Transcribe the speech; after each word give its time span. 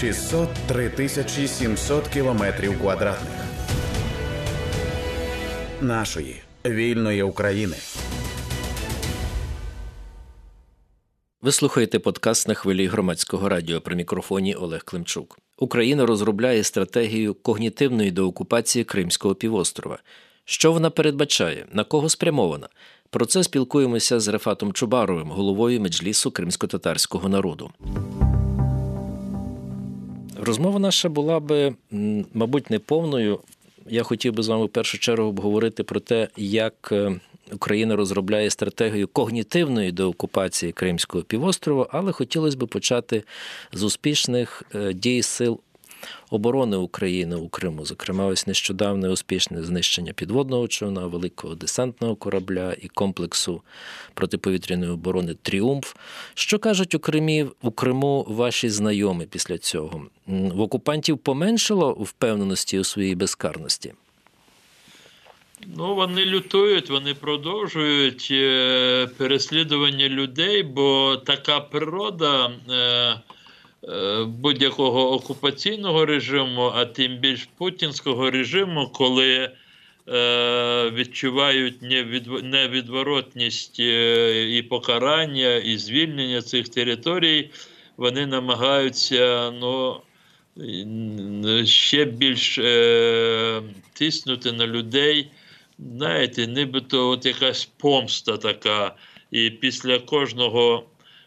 603 0.00 0.90
тисячі 0.90 1.48
700 1.48 2.08
кілометрів 2.08 2.80
квадратних 2.80 3.32
нашої 5.80 6.42
вільної 6.66 7.22
України. 7.22 7.76
Ви 11.42 11.52
слухаєте 11.52 11.98
подкаст 11.98 12.48
на 12.48 12.54
хвилі 12.54 12.86
громадського 12.86 13.48
радіо 13.48 13.80
при 13.80 13.96
мікрофоні 13.96 14.54
Олег 14.54 14.84
Климчук. 14.84 15.38
Україна 15.58 16.06
розробляє 16.06 16.64
стратегію 16.64 17.34
когнітивної 17.34 18.10
деокупації 18.10 18.84
Кримського 18.84 19.34
півострова. 19.34 19.98
Що 20.44 20.72
вона 20.72 20.90
передбачає, 20.90 21.66
на 21.72 21.84
кого 21.84 22.08
спрямована? 22.08 22.68
Про 23.10 23.26
це 23.26 23.42
спілкуємося 23.42 24.20
з 24.20 24.28
Рефатом 24.28 24.72
Чубаровим, 24.72 25.30
головою 25.30 25.80
меджлісу 25.80 26.30
кримсько-татарського 26.30 27.28
народу. 27.28 27.70
Розмова 30.42 30.78
наша 30.78 31.08
була 31.08 31.40
би, 31.40 31.74
мабуть, 32.34 32.70
неповною. 32.70 33.40
Я 33.90 34.02
хотів 34.02 34.32
би 34.34 34.42
з 34.42 34.48
вами 34.48 34.64
в 34.64 34.68
першу 34.68 34.98
чергу 34.98 35.28
обговорити 35.28 35.82
про 35.82 36.00
те, 36.00 36.28
як 36.36 36.88
е, 36.92 37.20
Україна 37.52 37.96
розробляє 37.96 38.50
стратегію 38.50 39.08
когнітивної 39.08 39.92
деокупації 39.92 40.72
Кримського 40.72 41.24
півострова, 41.24 41.88
але 41.90 42.12
хотілося 42.12 42.56
б 42.56 42.66
почати 42.66 43.22
з 43.72 43.82
успішних 43.82 44.62
е, 44.74 44.92
дій 44.92 45.22
сил 45.22 45.60
оборони 46.30 46.76
України 46.76 47.36
у 47.36 47.48
Криму. 47.48 47.84
Зокрема, 47.84 48.26
ось 48.26 48.46
нещодавне 48.46 49.08
успішне 49.08 49.62
знищення 49.62 50.12
підводного 50.12 50.68
човна, 50.68 51.06
великого 51.06 51.54
десантного 51.54 52.16
корабля 52.16 52.74
і 52.82 52.88
комплексу 52.88 53.62
протиповітряної 54.14 54.90
оборони 54.90 55.34
Тріумф. 55.42 55.94
Що 56.34 56.58
кажуть 56.58 56.94
у 56.94 56.98
Кримі 56.98 57.46
у 57.62 57.70
Криму 57.70 58.26
ваші 58.28 58.68
знайомі 58.68 59.26
після 59.26 59.58
цього? 59.58 60.06
В 60.26 60.60
окупантів 60.60 61.18
поменшило 61.18 61.92
впевненості 61.92 62.78
у 62.78 62.84
своїй 62.84 63.14
безкарності? 63.14 63.92
Ну, 65.76 65.94
вони 65.94 66.24
лютують, 66.24 66.90
вони 66.90 67.14
продовжують 67.14 68.28
е, 68.30 69.08
переслідування 69.16 70.08
людей, 70.08 70.62
бо 70.62 71.16
така 71.16 71.60
природа 71.60 72.50
е, 72.70 73.20
будь-якого 74.26 75.12
окупаційного 75.12 76.06
режиму, 76.06 76.72
а 76.74 76.84
тим 76.84 77.16
більш 77.16 77.48
путінського 77.58 78.30
режиму, 78.30 78.90
коли 78.92 79.50
відчувають 80.92 81.82
невідворотність 82.42 83.80
і 83.80 84.66
покарання, 84.70 85.54
і 85.54 85.76
звільнення 85.76 86.42
цих 86.42 86.68
територій, 86.68 87.50
вони 87.96 88.26
намагаються 88.26 89.50
ну, 89.50 90.00
ще 91.66 92.04
більш 92.04 92.60
тиснути 93.92 94.52
на 94.52 94.66
людей 94.66 95.30
знаєте, 95.78 96.46
нібито 96.46 97.08
от 97.08 97.26
якась 97.26 97.64
помста 97.64 98.36
така. 98.36 98.94
І 99.30 99.50
після 99.50 99.98
кожного 99.98 100.84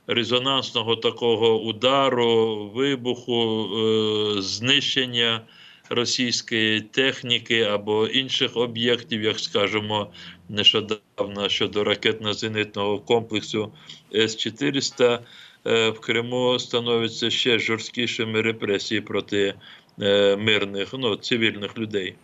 резонансного 0.07 0.95
такого 0.95 1.61
удару, 1.61 2.71
вибуху, 2.75 3.69
е, 3.77 4.41
знищення 4.41 5.41
російської 5.89 6.81
техніки 6.81 7.61
або 7.61 8.07
інших 8.07 8.57
об'єктів, 8.57 9.23
як 9.23 9.39
скажемо, 9.39 10.11
нещодавно 10.49 11.49
щодо 11.49 11.83
ракетно-зенитного 11.83 12.99
комплексу 13.05 13.71
С-400, 14.15 15.19
е, 15.65 15.89
в 15.89 15.99
Криму 15.99 16.59
становиться 16.59 17.29
ще 17.29 17.59
жорсткішими 17.59 18.41
репресії 18.41 19.01
проти 19.01 19.53
е, 20.01 20.35
мирних, 20.35 20.89
ну, 20.93 21.15
цивільних 21.15 21.77
людей. 21.77 22.15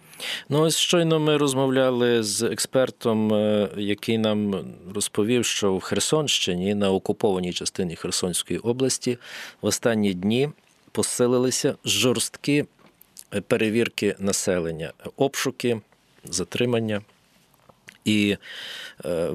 Ну, 0.49 0.61
ось 0.61 0.77
щойно 0.77 1.19
ми 1.19 1.37
розмовляли 1.37 2.23
з 2.23 2.41
експертом, 2.41 3.33
е, 3.33 3.69
який 3.77 4.17
нам 4.17 4.65
розповів, 4.95 5.45
що 5.45 5.75
в 5.75 5.81
Херсонщині 5.81 6.75
на 6.75 6.91
окупованій 6.91 7.53
частині 7.53 7.95
Херсонської 7.95 8.59
області 8.59 9.17
в 9.61 9.65
останні 9.65 10.13
дні 10.13 10.49
посилилися 10.91 11.75
жорсткі 11.85 12.65
перевірки 13.47 14.15
населення, 14.19 14.93
обшуки, 15.17 15.81
затримання. 16.23 17.01
І 18.07 18.37
е, 19.05 19.29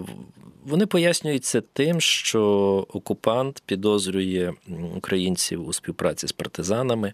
вони 0.65 0.87
пояснюються 0.87 1.61
тим, 1.73 2.01
що 2.01 2.43
окупант 2.89 3.63
підозрює 3.67 4.53
українців 4.97 5.69
у 5.69 5.73
співпраці 5.73 6.27
з 6.27 6.33
партизанами. 6.33 7.13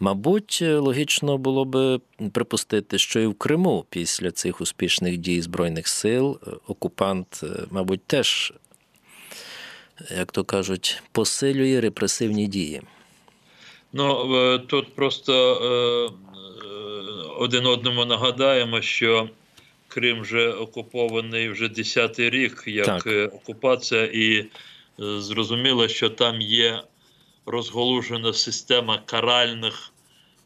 Мабуть, 0.00 0.62
логічно 0.62 1.38
було 1.38 1.64
би 1.64 2.00
припустити, 2.32 2.98
що 2.98 3.20
і 3.20 3.26
в 3.26 3.34
Криму 3.34 3.84
після 3.90 4.30
цих 4.30 4.60
успішних 4.60 5.16
дій 5.16 5.42
Збройних 5.42 5.88
сил 5.88 6.40
окупант, 6.68 7.40
е, 7.42 7.46
мабуть, 7.70 8.06
теж, 8.06 8.52
як 10.18 10.32
то 10.32 10.44
кажуть, 10.44 11.02
посилює 11.12 11.80
репресивні 11.80 12.46
дії. 12.46 12.82
Ну 13.92 14.36
е, 14.36 14.58
тут 14.58 14.94
просто 14.94 15.34
один 17.38 17.66
одному 17.66 18.04
нагадаємо, 18.04 18.80
що 18.80 19.28
Крим 19.94 20.20
вже 20.20 20.48
окупований 20.48 21.48
вже 21.48 21.64
10-й 21.64 22.30
рік, 22.30 22.64
як 22.66 22.86
так. 22.86 23.06
Е, 23.06 23.26
окупація, 23.26 24.04
і 24.04 24.38
е, 24.38 24.46
зрозуміло, 24.98 25.88
що 25.88 26.10
там 26.10 26.40
є 26.40 26.82
розголужена 27.46 28.32
система 28.32 29.02
каральних 29.06 29.92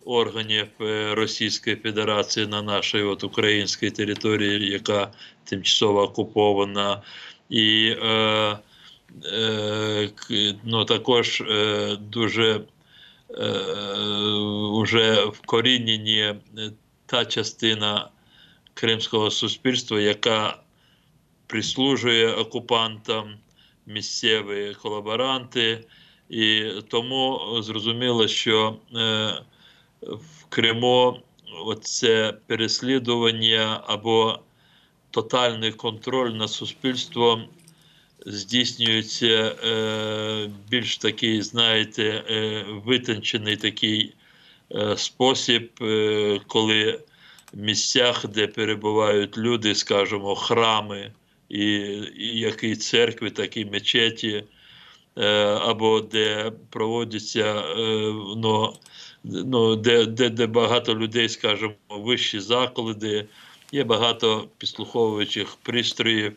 органів 0.04 0.66
е, 0.81 1.14
Російської 1.14 1.76
Федерації 1.76 2.47
на 2.47 2.62
нашій 2.62 3.03
от 3.03 3.25
українській 3.25 3.91
території, 3.91 4.70
яка 4.70 5.12
тимчасово 5.44 6.03
окупована, 6.03 7.03
і 7.50 7.97
е, 8.03 8.59
е, 9.32 10.10
ну, 10.65 10.84
також 10.84 11.41
е, 11.41 11.97
дуже 12.00 12.54
е, 12.54 12.60
вже 14.82 15.25
вкорінені 15.25 16.34
та 17.06 17.25
частина 17.25 18.09
кримського 18.81 19.31
суспільства, 19.31 20.00
яка 20.00 20.59
прислужує 21.47 22.33
окупантам, 22.33 23.34
місцеві 23.87 24.77
колаборанти, 24.83 25.84
і 26.28 26.65
тому 26.89 27.41
зрозуміло, 27.61 28.28
що 28.28 28.77
е, 28.94 28.99
в 30.03 30.44
Криму 30.49 31.21
оце 31.65 32.34
переслідування 32.47 33.83
або 33.87 34.39
тотальний 35.10 35.72
контроль 35.72 36.31
над 36.31 36.50
суспільством 36.50 37.45
здійснюється 38.27 39.56
е, 39.65 40.50
більш 40.71 40.99
такий, 40.99 41.43
знаєте, 41.43 42.25
е, 42.31 42.65
витончений 42.84 43.56
такий 43.56 44.15
е, 44.75 44.97
спосіб, 44.97 45.71
е, 45.81 46.41
коли 46.47 47.00
місцях, 47.54 48.26
де 48.26 48.47
перебувають 48.47 49.38
люди, 49.38 49.75
скажімо, 49.75 50.34
храми, 50.34 51.12
і, 51.48 51.64
і 52.16 52.38
як 52.38 52.64
і 52.64 52.76
церкви, 52.76 53.31
так 53.31 53.56
і 53.56 53.64
мечеті, 53.64 54.44
е, 55.16 55.26
або 55.44 56.00
де 56.00 56.53
проводяться 56.70 57.60
е, 57.60 58.12
ну, 58.36 58.76
ну, 59.25 59.76
де, 59.76 60.06
де, 60.06 60.28
де 60.28 60.47
багато 60.47 60.94
людей, 60.94 61.28
скажімо, 61.28 61.75
вищі 61.91 62.41
заклади, 62.41 63.26
є 63.72 63.84
багато 63.84 64.48
підслуховуючих 64.59 65.56
пристроїв. 65.62 66.36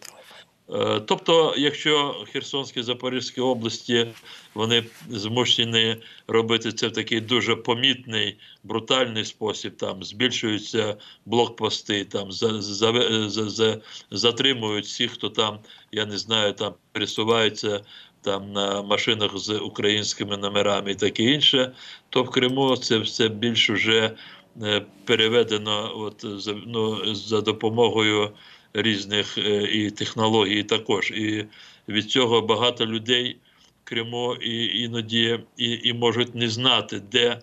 Е, 0.73 0.99
тобто, 0.99 1.53
якщо 1.57 2.25
Херсонській 2.31 2.81
Запорізькій 2.81 3.41
області 3.41 4.07
вони 4.53 4.83
змушені 5.09 5.97
робити 6.27 6.71
це 6.71 6.87
в 6.87 6.93
такий 6.93 7.21
дуже 7.21 7.55
помітний, 7.55 8.37
брутальний 8.63 9.25
спосіб, 9.25 9.77
там 9.77 10.03
збільшуються 10.03 10.97
блокпости, 11.25 12.05
там 12.05 12.31
за, 12.31 12.61
за, 12.61 13.29
за, 13.29 13.49
за, 13.49 13.81
затримують 14.11 14.85
всіх, 14.85 15.11
хто 15.11 15.29
там, 15.29 15.59
я 15.91 16.05
не 16.05 16.17
знаю, 16.17 16.53
там 16.53 16.73
пересуваються 16.91 17.81
там 18.21 18.53
на 18.53 18.81
машинах 18.81 19.37
з 19.37 19.57
українськими 19.57 20.37
номерами 20.37 20.91
і 20.91 20.95
таке 20.95 21.23
інше, 21.23 21.71
то 22.09 22.23
в 22.23 22.29
Криму 22.29 22.77
це 22.77 22.97
все 22.97 23.27
більш 23.27 23.69
вже 23.69 24.15
е, 24.61 24.85
переведено 25.05 25.91
от, 25.95 26.25
ну, 26.65 27.15
за 27.15 27.41
допомогою 27.41 28.31
різних 28.73 29.37
е, 29.37 29.63
і 29.63 29.91
технологій 29.91 30.63
також. 30.63 31.11
І 31.11 31.45
від 31.87 32.11
цього 32.11 32.41
багато 32.41 32.85
людей 32.85 33.37
в 33.83 33.87
Криму 33.89 34.35
і 34.35 34.79
іноді 34.81 35.39
і, 35.57 35.79
і 35.83 35.93
можуть 35.93 36.35
не 36.35 36.49
знати, 36.49 37.01
де 37.11 37.41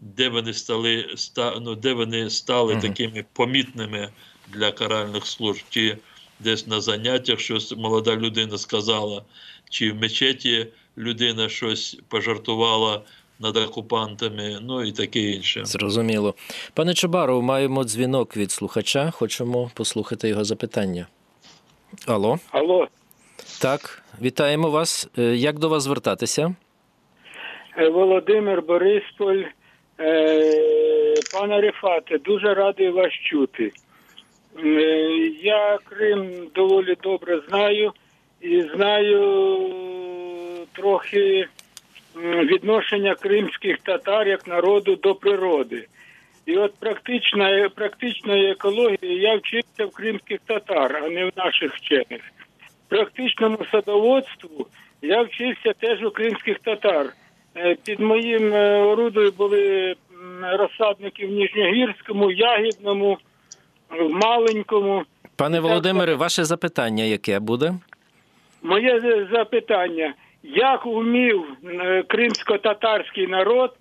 де 0.00 0.28
вони 0.28 0.54
стали 0.54 1.06
ста, 1.14 1.58
ну, 1.60 1.74
де 1.74 1.92
вони 1.92 2.30
стали 2.30 2.74
uh 2.74 2.80
такими 2.80 3.24
помітними 3.32 4.08
для 4.48 4.72
каральних 4.72 5.26
служб, 5.26 5.62
чи 5.70 5.98
десь 6.40 6.66
на 6.66 6.80
заняттях 6.80 7.40
щось 7.40 7.72
молода 7.76 8.16
людина 8.16 8.58
сказала, 8.58 9.24
чи 9.70 9.92
в 9.92 9.94
мечеті 9.94 10.66
людина 10.98 11.48
щось 11.48 11.98
пожартувала 12.08 13.02
над 13.40 13.56
окупантами, 13.56 14.58
ну 14.62 14.84
і 14.84 14.92
таке 14.92 15.20
інше. 15.20 15.64
Зрозуміло. 15.64 16.34
Пане 16.74 16.94
Чубаров, 16.94 17.42
маємо 17.42 17.84
дзвінок 17.84 18.36
від 18.36 18.50
слухача. 18.50 19.10
Хочемо 19.10 19.70
послухати 19.74 20.28
його 20.28 20.44
запитання. 20.44 21.06
Алло, 22.06 22.38
Алло, 22.50 22.88
так, 23.60 24.02
вітаємо 24.22 24.70
вас. 24.70 25.08
Е, 25.18 25.22
Як 25.22 25.58
до 25.58 25.68
вас 25.68 25.82
звертатися? 25.82 26.54
е, 27.78 27.88
Володимир 27.88 28.62
Борисполь. 28.62 29.42
Е, 30.00 31.14
Пане 31.32 31.60
Рефате, 31.60 32.18
дуже 32.18 32.54
радий 32.54 32.90
вас 32.90 33.12
чути. 33.30 33.72
Я 35.42 35.78
Крим 35.84 36.48
доволі 36.54 36.96
добре 37.02 37.42
знаю 37.48 37.92
і 38.40 38.62
знаю 38.74 39.58
трохи 40.72 41.48
відношення 42.16 43.14
кримських 43.14 43.78
татар 43.78 44.28
як 44.28 44.46
народу 44.46 44.96
до 44.96 45.14
природи. 45.14 45.86
І 46.46 46.56
от 46.56 46.74
практична, 46.74 47.68
практичної 47.74 48.50
екології 48.50 49.20
я 49.20 49.36
вчився 49.36 49.86
в 49.86 49.90
кримських 49.90 50.38
татар, 50.46 51.02
а 51.04 51.08
не 51.08 51.24
в 51.24 51.32
наших 51.36 51.74
вчених. 51.74 52.22
Практичному 52.88 53.58
садоводству 53.70 54.66
я 55.02 55.22
вчився 55.22 55.72
теж 55.72 56.02
у 56.02 56.10
кримських 56.10 56.58
татар. 56.58 57.12
Е, 57.56 57.76
Під 57.84 58.00
моїм 58.00 58.54
е, 58.54 58.82
орудою 58.82 59.32
були 59.32 59.94
розсадники 60.42 61.26
в 61.26 61.30
Ніжньогірському, 61.30 62.30
Ягідному, 62.30 63.18
в 63.90 64.10
Маленькому. 64.10 65.04
Пане 65.36 65.60
Володимире, 65.60 66.14
ваше 66.14 66.44
запитання 66.44 67.04
яке 67.04 67.38
буде? 67.38 67.74
Моє 68.62 69.26
запитання: 69.32 70.14
як 70.42 70.86
вмів 70.86 71.44
е, 71.64 72.02
кримсько-татарський 72.02 73.26
народ 73.26 73.74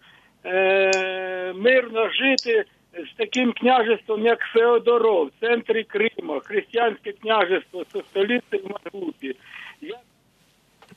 е, 0.45 1.53
мирно 1.53 2.09
жити 2.09 2.65
з 2.93 3.17
таким 3.17 3.53
княжеством, 3.53 4.25
як 4.25 4.39
Феодоров, 4.39 5.27
в 5.27 5.31
центрі 5.39 5.83
Крима, 5.83 6.39
християнське 6.39 7.11
княжество 7.11 7.85
со 7.93 7.99
столицею 7.99 8.63
в 8.63 8.71
Маргуті? 8.71 9.35
Як 9.81 9.99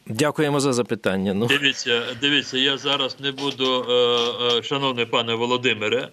Дякуємо 0.07 0.61
за 0.61 0.73
запитання. 0.73 1.35
Ну, 1.35 1.47
Дивіться, 1.47 2.03
дивіться, 2.21 2.59
я 2.59 2.77
зараз 2.77 3.21
не 3.21 3.33
буду, 3.33 3.85
е, 3.89 4.59
е, 4.59 4.63
шановний 4.63 5.07
пане 5.07 5.35
Володимире, 5.35 6.09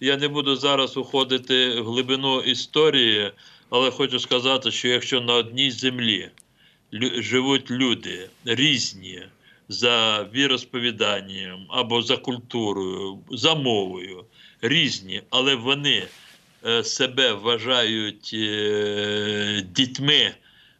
я 0.00 0.16
не 0.16 0.28
буду 0.28 0.56
зараз 0.56 0.96
уходити 0.96 1.80
в 1.80 1.84
глибину 1.84 2.40
історії, 2.40 3.32
але 3.70 3.90
хочу 3.90 4.18
сказати, 4.18 4.70
що 4.70 4.88
якщо 4.88 5.20
на 5.20 5.34
одній 5.34 5.70
землі 5.70 6.30
живуть 7.02 7.70
люди 7.70 8.28
різні 8.44 9.22
за 9.68 10.26
віросповіданням 10.34 11.66
або 11.68 12.02
за 12.02 12.16
культурою, 12.16 13.18
за 13.30 13.54
мовою, 13.54 14.24
різні, 14.60 15.22
але 15.30 15.54
вони 15.54 16.02
е, 16.66 16.84
себе 16.84 17.32
вважають 17.32 18.30
е, 18.34 19.66
дітьми 19.74 20.34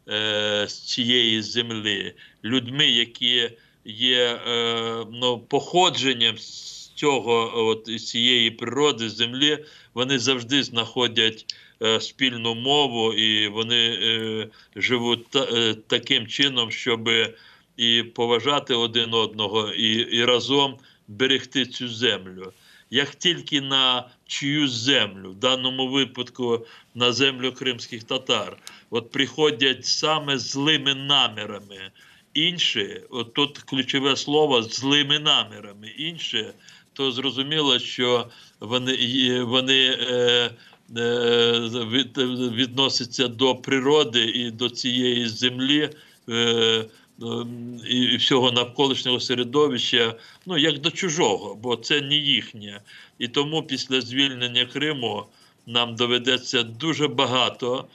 е, 0.09 0.65
з 0.67 0.81
цієї 0.81 1.41
землі, 1.41 2.13
людьми, 2.43 2.87
які 2.87 3.49
є 3.85 4.39
ну, 5.11 5.39
походженням 5.47 6.37
з 6.37 6.87
цього, 6.95 7.67
от, 7.67 7.85
цієї 7.85 8.51
природи, 8.51 9.09
землі, 9.09 9.65
вони 9.93 10.19
завжди 10.19 10.63
знаходять 10.63 11.45
спільну 11.99 12.55
мову 12.55 13.13
і 13.13 13.47
вони 13.47 13.99
е, 14.01 14.47
живуть 14.75 15.35
е, 15.35 15.75
таким 15.87 16.27
чином, 16.27 16.71
щоб 16.71 17.09
і 17.77 18.03
поважати 18.03 18.73
один 18.73 19.13
одного, 19.13 19.73
і, 19.73 19.91
і 19.93 20.25
разом 20.25 20.77
берегти 21.07 21.65
цю 21.65 21.87
землю. 21.87 22.53
Як 22.89 23.15
тільки 23.15 23.61
на 23.61 24.09
чию 24.27 24.67
землю, 24.67 25.31
в 25.31 25.35
даному 25.35 25.87
випадку 25.87 26.65
на 26.95 27.11
землю 27.11 27.51
кримських 27.51 28.03
татар, 28.03 28.57
от 28.89 29.11
приходять 29.11 29.85
саме 29.85 30.37
злими 30.37 30.95
намірами. 30.95 31.91
Інші, 32.33 33.01
от 33.09 33.33
тут 33.33 33.57
ключове 33.57 34.15
слово 34.15 34.63
злими 34.63 35.19
намірами. 35.19 35.87
Інше, 35.87 36.53
то 36.93 37.11
зрозуміло, 37.11 37.79
що 37.79 38.29
вони, 38.59 39.43
вони 39.43 39.85
е, 39.85 39.97
е, 40.09 40.51
від, 40.89 42.17
відносяться 42.53 43.27
до 43.27 43.55
природи 43.55 44.23
і 44.23 44.51
до 44.51 44.69
цієї 44.69 45.27
землі. 45.27 45.89
Е, 46.29 46.85
і 47.87 48.01
і 48.03 48.17
всього 48.17 48.51
навколишнього 48.51 49.19
середовища, 49.19 50.15
ну 50.45 50.57
як 50.57 50.79
до 50.79 50.91
чужого, 50.91 51.55
бо 51.55 51.75
це 51.75 52.01
не 52.01 52.15
їхнє. 52.15 52.81
І 53.19 53.27
тому 53.27 53.63
після 53.63 54.01
звільнення 54.01 54.65
Криму 54.65 55.25
нам 55.65 55.95
доведеться 55.95 56.63
дуже 56.63 57.07
багато 57.07 57.87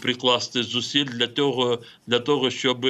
прикласти 0.00 0.62
зусиль 0.62 1.04
для 1.04 1.26
того, 1.26 1.82
для 2.06 2.18
того, 2.18 2.50
щоб 2.50 2.86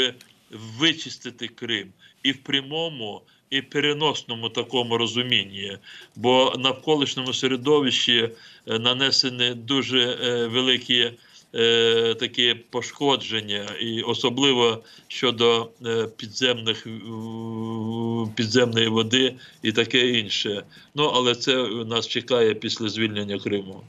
вичистити 0.78 1.48
Крим 1.48 1.92
і 2.22 2.32
в 2.32 2.42
прямому, 2.42 3.22
і 3.50 3.62
переносному 3.62 4.48
такому 4.48 4.98
розумінні, 4.98 5.78
бо 6.16 6.52
навколишньому 6.58 7.32
середовищі 7.32 8.30
е, 8.66 8.78
нанесені 8.78 9.54
дуже 9.54 10.00
е, 10.00 10.46
великі 10.46 11.12
е, 11.54 12.14
такі 12.14 12.54
пошкодження, 12.54 13.66
і 13.80 14.02
особливо 14.02 14.82
щодо 15.08 15.70
підземних 16.16 16.86
підземної 18.34 18.88
води 18.88 19.34
і 19.62 19.72
таке 19.72 20.08
інше. 20.08 20.62
Ну 20.94 21.04
але 21.14 21.34
це 21.34 21.56
нас 21.68 22.08
чекає 22.08 22.54
після 22.54 22.88
звільнення 22.88 23.38
Криму. 23.38 23.82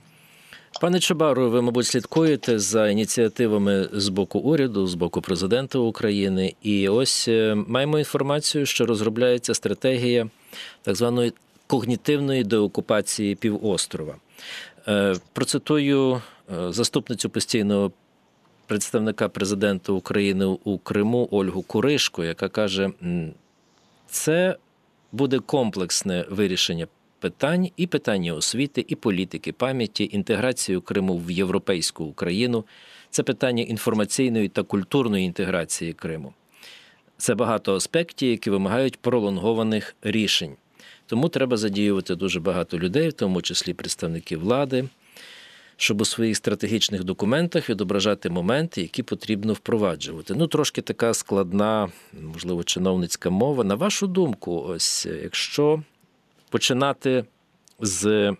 Пане 0.81 0.99
Чубару, 0.99 1.49
ви, 1.49 1.61
мабуть, 1.61 1.85
слідкуєте 1.85 2.59
за 2.59 2.89
ініціативами 2.89 3.89
з 3.93 4.09
боку 4.09 4.39
уряду, 4.39 4.87
з 4.87 4.93
боку 4.93 5.21
президента 5.21 5.79
України. 5.79 6.53
І 6.61 6.89
ось 6.89 7.27
е, 7.27 7.55
маємо 7.67 7.99
інформацію, 7.99 8.65
що 8.65 8.85
розробляється 8.85 9.53
стратегія 9.53 10.29
так 10.81 10.95
званої 10.95 11.33
когнітивної 11.67 12.43
деокупації 12.43 13.35
півострова. 13.35 14.15
Е, 14.87 15.15
Процитую 15.33 16.13
е, 16.13 16.71
заступницю 16.71 17.29
постійного 17.29 17.91
представника 18.67 19.29
президента 19.29 19.91
України 19.91 20.45
у 20.45 20.77
Криму 20.77 21.27
Ольгу 21.31 21.61
Куришко, 21.61 22.23
яка 22.23 22.49
каже: 22.49 22.89
це 24.07 24.55
буде 25.11 25.39
комплексне 25.39 26.25
вирішення 26.29 26.87
питань 27.19 27.69
і 27.77 27.87
питання 27.87 28.33
освіти, 28.33 28.85
і 28.87 28.95
політики 28.95 29.51
пам'яті, 29.51 30.09
інтеграцію 30.11 30.81
Криму 30.81 31.17
в 31.17 31.31
європейську 31.31 32.03
Україну. 32.03 32.65
Це 33.09 33.23
питання 33.23 33.63
інформаційної 33.63 34.49
та 34.49 34.63
культурної 34.63 35.25
інтеграції 35.25 35.93
Криму. 35.93 36.33
Це 37.17 37.35
багато 37.35 37.75
аспектів, 37.75 38.29
які 38.29 38.49
вимагають 38.49 38.97
пролонгованих 38.97 39.95
рішень. 40.01 40.55
Тому 41.05 41.29
треба 41.29 41.57
задіювати 41.57 42.15
дуже 42.15 42.39
багато 42.39 42.79
людей, 42.79 43.09
в 43.09 43.13
тому 43.13 43.41
числі 43.41 43.73
представників 43.73 44.39
влади, 44.39 44.89
щоб 45.77 46.01
у 46.01 46.05
своїх 46.05 46.37
стратегічних 46.37 47.03
документах 47.03 47.69
відображати 47.69 48.29
моменти, 48.29 48.81
які 48.81 49.03
потрібно 49.03 49.53
впроваджувати. 49.53 50.33
Ну, 50.35 50.47
трошки 50.47 50.81
така 50.81 51.13
складна, 51.13 51.89
можливо, 52.21 52.63
чиновницька 52.63 53.29
мова. 53.29 53.63
На 53.63 53.75
вашу 53.75 54.07
думку, 54.07 54.65
ось 54.67 55.05
якщо 55.05 55.83
починати 56.49 57.25
з 57.79 58.33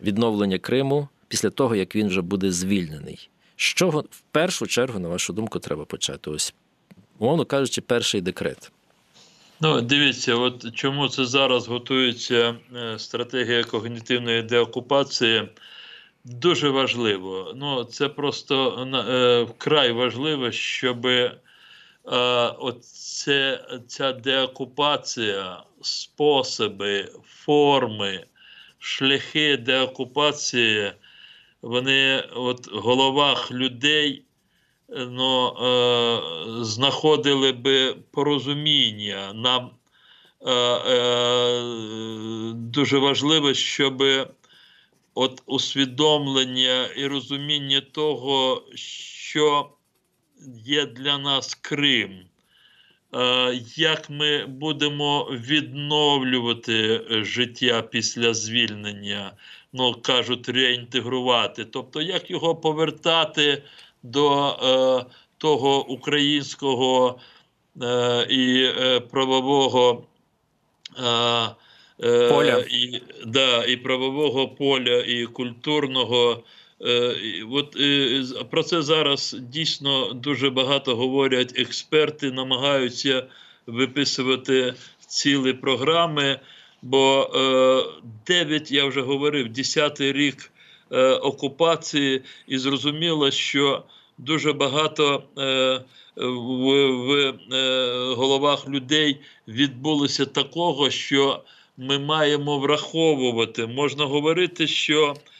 відновлення 0.00 0.58
Криму 0.58 1.08
після 1.28 1.50
того, 1.50 1.76
як 1.76 1.96
він 1.96 2.08
вже 2.08 2.22
буде 2.22 2.52
звільнений, 2.52 3.28
з 3.56 3.62
чого 3.62 4.00
в 4.10 4.20
першу 4.20 4.66
чергу, 4.66 4.98
на 4.98 5.08
вашу 5.08 5.32
думку, 5.32 5.58
треба 5.58 5.84
почати? 5.84 6.30
Ось, 6.30 6.54
умовно 7.18 7.44
кажучи, 7.44 7.80
перший 7.80 8.20
декрет. 8.20 8.72
Ну, 9.60 9.80
дивіться, 9.80 10.34
от 10.34 10.74
чому 10.74 11.08
це 11.08 11.24
зараз 11.24 11.68
готується 11.68 12.56
е, 12.76 12.98
стратегія 12.98 13.64
когнітивної 13.64 14.42
деокупації. 14.42 15.48
Дуже 16.24 16.68
важливо. 16.68 17.52
Ну, 17.56 17.84
це 17.84 18.08
просто 18.08 18.78
е, 19.08 19.42
вкрай 19.42 19.92
важливо, 19.92 20.50
щоб 20.50 21.06
е, 21.06 21.36
оце, 22.58 23.68
ця 23.86 24.12
деокупація, 24.12 25.62
способи, 25.80 27.08
форми, 27.24 28.24
шляхи 28.78 29.56
деокупації, 29.56 30.92
вони 31.62 32.20
от 32.34 32.66
в 32.66 32.78
головах 32.78 33.52
людей 33.52 34.24
ну, 34.88 35.48
е, 35.48 36.64
знаходили 36.64 37.52
би 37.52 37.96
порозуміння. 38.10 39.32
Нам 39.32 39.70
е, 40.46 40.52
е, 40.52 41.62
дуже 42.54 42.98
важливо, 42.98 43.54
щоб 43.54 44.02
от 45.14 45.42
усвідомлення 45.46 46.86
і 46.96 47.06
розуміння 47.06 47.80
того, 47.92 48.62
що 48.74 49.70
є 50.64 50.86
для 50.86 51.18
нас 51.18 51.54
Крим. 51.54 52.10
як 53.76 54.10
ми 54.10 54.46
будемо 54.46 55.28
відновлювати 55.30 57.02
життя 57.24 57.82
після 57.82 58.34
звільнення, 58.34 59.32
ну 59.72 59.94
кажуть, 60.02 60.48
реінтегрувати, 60.48 61.64
тобто 61.64 62.02
як 62.02 62.30
його 62.30 62.56
повертати 62.56 63.62
до 64.02 64.48
е, 64.48 65.14
того 65.38 65.86
українського 65.86 67.18
е, 67.82 68.26
і 68.30 68.64
е, 68.64 69.00
правового. 69.00 70.04
Е, 70.98 72.28
Поля. 72.28 72.64
І 72.70 73.02
да, 73.26 73.64
і 73.64 73.76
правового 73.76 74.48
поля, 74.48 74.96
і 74.96 75.26
культурного. 75.26 76.42
От 77.50 77.76
Про 78.50 78.62
це 78.62 78.82
зараз 78.82 79.36
дійсно 79.40 80.12
дуже 80.12 80.50
багато 80.50 80.96
говорять 80.96 81.58
експерти, 81.58 82.30
намагаються 82.30 83.26
виписувати 83.66 84.74
цілі 85.06 85.52
програми. 85.52 86.40
Бо 86.82 87.30
9, 88.26 88.72
я 88.72 88.84
вже 88.84 89.00
говорив, 89.00 89.46
10-й 89.46 90.12
рік 90.12 90.52
окупації, 91.20 92.22
і 92.46 92.58
зрозуміло, 92.58 93.30
що 93.30 93.82
дуже 94.18 94.52
багато 94.52 95.22
в, 96.16 97.34
головах 98.16 98.68
людей 98.68 99.20
відбулося 99.48 100.26
такого, 100.26 100.90
що 100.90 101.42
ми 101.76 101.98
маємо 101.98 102.58
враховувати. 102.58 103.66
Можна 103.66 104.04
говорити, 104.04 104.66
що 104.66 105.14
е, 105.16 105.33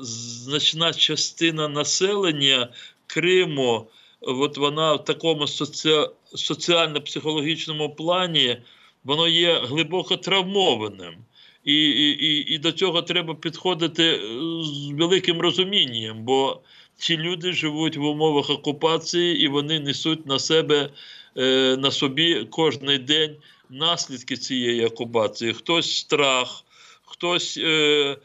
значна 0.00 0.92
частина 0.92 1.68
населення 1.68 2.68
Криму, 3.06 3.86
от 4.20 4.58
вона 4.58 4.94
в 4.94 5.04
такому 5.04 5.46
соці... 5.46 5.94
соціально-психологічному 6.34 7.94
плані, 7.94 8.56
воно 9.04 9.28
є 9.28 9.60
глибоко 9.64 10.16
травмованим. 10.16 11.14
І, 11.64 11.74
і, 11.90 12.54
і 12.54 12.58
до 12.58 12.72
цього 12.72 13.02
треба 13.02 13.34
підходити 13.34 14.20
з 14.62 14.90
великим 14.90 15.40
розумінням, 15.40 16.24
бо 16.24 16.60
ці 16.96 17.16
люди 17.16 17.52
живуть 17.52 17.96
в 17.96 18.04
умовах 18.04 18.50
окупації 18.50 19.42
і 19.42 19.48
вони 19.48 19.80
несуть 19.80 20.26
на 20.26 20.38
себе 20.38 20.90
е, 21.36 21.76
на 21.76 21.90
собі 21.90 22.44
кожний 22.50 22.98
день 22.98 23.36
наслідки 23.70 24.36
цієї 24.36 24.84
окупації, 24.84 25.52
хтось 25.52 25.96
страх, 25.96 26.64
хтось 27.04 27.58
е, 27.62 28.16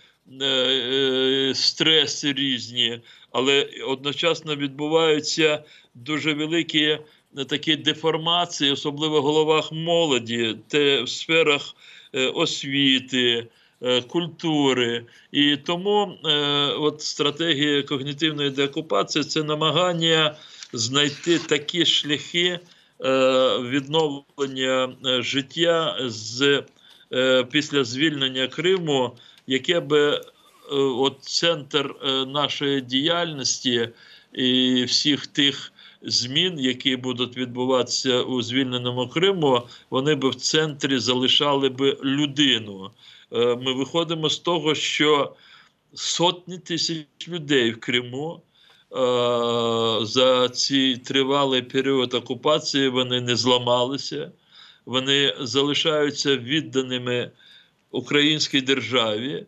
е, 0.42 0.46
е, 0.46 1.56
стреси 1.56 2.34
різні, 2.34 3.00
але 3.32 3.70
одночасно 3.88 4.56
відбуваються 4.56 5.64
дуже 5.96 6.34
великі 6.34 7.00
е, 7.38 7.46
такі 7.46 7.76
деформації, 7.76 8.72
особливо 8.72 9.22
в 9.22 9.24
головах 9.24 9.72
молоді, 9.72 10.58
те 10.68 11.02
в 11.02 11.10
сферах 11.10 11.76
освіти. 12.34 13.48
Культури 14.08 15.06
і 15.32 15.58
тому 15.58 16.18
е, 16.26 16.30
от 16.68 17.02
стратегія 17.02 17.84
когнітивної 17.84 18.50
деокупації 18.50 19.24
це 19.24 19.44
намагання 19.44 20.36
знайти 20.74 21.40
такі 21.40 21.86
шляхи 21.86 22.60
Е, 23.04 23.60
відновлення 23.60 24.96
життя 25.04 25.98
з 26.02 26.64
е, 27.14 27.44
після 27.44 27.84
звільнення 27.84 28.48
Криму, 28.48 29.12
яке 29.48 29.80
би 29.80 30.22
от 30.72 31.18
центр 31.22 31.96
нашої 32.28 32.82
діяльності 32.82 33.90
і 34.34 34.84
всіх 34.84 35.28
тих 35.28 35.74
змін, 36.02 36.60
які 36.60 36.96
будуть 36.96 37.38
відбуватися 37.38 38.22
у 38.22 38.42
звільненому 38.42 39.08
Криму, 39.08 39.62
вони 39.90 40.16
би 40.16 40.30
в 40.30 40.36
центрі 40.36 40.98
залишали 41.00 41.70
би 41.70 41.98
людину. 42.04 42.92
Ми 43.32 43.74
виходимо 43.74 44.30
з 44.30 44.40
того, 44.40 44.76
що 44.76 45.36
сотні 45.94 46.58
тисяч 46.58 47.06
людей 47.28 47.72
в 47.72 47.80
Криму. 47.80 48.42
Е, 48.94 50.06
за 50.06 50.50
цей 50.50 50.98
тривалий 50.98 51.62
період 51.62 52.14
окупації 52.14 52.90
вони 52.90 53.22
не 53.22 53.36
зламалися, 53.36 54.32
вони 54.86 55.36
залишаються 55.40 56.38
відданими 56.38 57.32
українській 57.94 58.62
державі, 58.62 59.46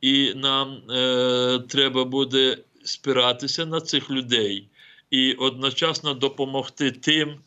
і 0.00 0.34
нам 0.34 0.82
е, 0.90 1.58
треба 1.68 2.04
буде 2.04 2.58
спиратися 2.84 3.66
на 3.66 3.80
цих 3.80 4.10
людей 4.10 4.68
і 5.10 5.32
одночасно 5.32 6.14
допомогти 6.14 6.90
тим, 6.90 7.38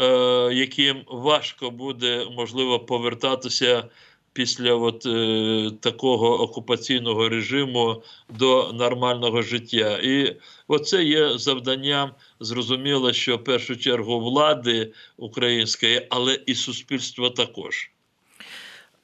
е, 0.00 0.06
яким 0.52 1.02
важко 1.06 1.70
буде 1.70 2.26
можливо 2.36 2.80
повертатися 2.80 3.84
після 4.32 4.74
от, 4.74 5.06
е, 5.06 5.70
такого 5.80 6.42
окупаційного 6.42 7.28
режиму 7.28 8.02
до 8.28 8.72
нормального 8.72 9.42
життя. 9.42 9.98
І 10.02 10.36
оце 10.68 11.04
є 11.04 11.38
завданням, 11.38 12.10
зрозуміло, 12.40 13.12
що 13.12 13.36
в 13.36 13.44
першу 13.44 13.76
чергу 13.76 14.20
влади 14.20 14.92
української, 15.16 16.06
але 16.10 16.38
і 16.46 16.54
суспільства 16.54 17.30
також. 17.30 17.90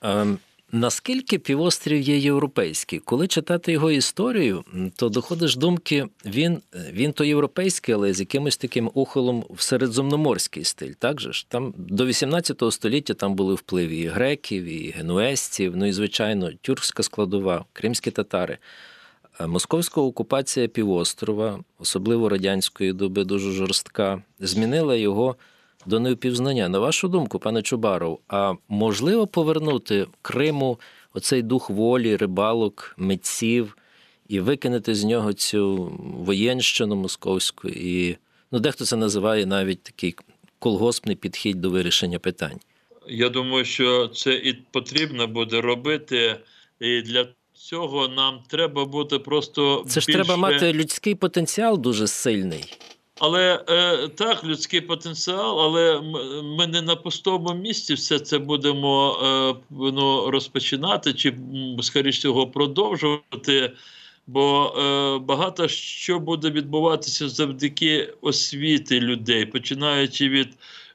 Ем, 0.02 0.38
Наскільки 0.72 1.38
півострів 1.38 2.00
є 2.00 2.18
європейський? 2.18 2.98
Коли 2.98 3.26
читати 3.26 3.72
його 3.72 3.90
історію, 3.90 4.64
то 4.96 5.08
доходиш 5.08 5.56
думки, 5.56 6.06
він 6.24 6.58
він 6.92 7.12
то 7.12 7.24
європейський, 7.24 7.94
але 7.94 8.12
з 8.12 8.20
якимось 8.20 8.56
таким 8.56 8.90
ухилом 8.94 9.44
в 9.50 9.62
середземноморський 9.62 10.64
стиль. 10.64 10.92
Так 10.92 11.20
же 11.20 11.32
ж? 11.32 11.46
Там 11.48 11.74
до 11.76 12.06
18 12.06 12.62
століття 12.70 13.14
там 13.14 13.34
були 13.34 13.54
впливи 13.54 13.96
і 13.96 14.06
греків, 14.06 14.64
і 14.64 14.90
генуезців, 14.90 15.76
ну 15.76 15.86
і, 15.86 15.92
звичайно, 15.92 16.50
тюркська 16.60 17.02
складова, 17.02 17.64
кримські 17.72 18.10
татари. 18.10 18.58
Московська 19.46 20.00
окупація 20.00 20.68
півострова, 20.68 21.60
особливо 21.78 22.28
радянської 22.28 22.92
доби, 22.92 23.24
дуже 23.24 23.52
жорстка, 23.52 24.22
змінила 24.40 24.96
його 24.96 25.36
до 25.86 26.00
невпівзнання. 26.00 26.68
На 26.68 26.78
вашу 26.78 27.08
думку, 27.08 27.38
пане 27.38 27.62
Чубаров, 27.62 28.20
а 28.28 28.52
можливо 28.68 29.26
повернути 29.26 30.06
Криму 30.22 30.80
оцей 31.14 31.42
дух 31.42 31.70
волі, 31.70 32.16
рибалок, 32.16 32.94
митців 32.96 33.76
і 34.28 34.40
викинути 34.40 34.94
з 34.94 35.04
нього 35.04 35.32
цю 35.32 35.92
воєнщину 36.18 36.96
московську? 36.96 37.68
І 37.68 38.16
ну, 38.52 38.58
дехто 38.58 38.84
це 38.84 38.96
називає 38.96 39.46
навіть 39.46 39.82
такий 39.82 40.14
колгоспний 40.58 41.16
підхід 41.16 41.60
до 41.60 41.70
вирішення 41.70 42.18
питань. 42.18 42.60
Я 43.08 43.28
думаю, 43.28 43.64
що 43.64 44.08
це 44.08 44.34
і 44.34 44.52
потрібно 44.52 45.26
буде 45.26 45.60
робити 45.60 46.36
і 46.80 47.02
для. 47.02 47.26
Цього 47.58 48.08
нам 48.08 48.38
треба 48.48 48.84
бути 48.84 49.18
просто 49.18 49.84
це 49.88 50.00
ж 50.00 50.06
більше... 50.06 50.18
треба 50.18 50.36
мати 50.36 50.72
людський 50.72 51.14
потенціал 51.14 51.78
дуже 51.78 52.06
сильний. 52.06 52.64
Але 53.18 53.64
е, 53.68 54.08
так, 54.08 54.44
людський 54.44 54.80
потенціал, 54.80 55.60
але 55.60 56.00
ми 56.42 56.66
не 56.66 56.82
на 56.82 56.96
пустому 56.96 57.54
місці 57.54 57.94
все 57.94 58.18
це 58.18 58.38
будемо 58.38 59.18
е, 59.22 59.54
ну, 59.70 60.30
розпочинати, 60.30 61.12
чи 61.12 61.34
скоріш 61.80 62.18
всього 62.18 62.46
продовжувати. 62.46 63.72
Бо 64.26 64.74
е, 64.78 65.18
багато 65.18 65.68
що 65.68 66.18
буде 66.18 66.50
відбуватися 66.50 67.28
завдяки 67.28 68.14
освіти 68.20 69.00
людей, 69.00 69.46
починаючи 69.46 70.28
від 70.28 70.48